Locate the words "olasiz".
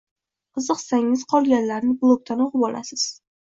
2.71-3.07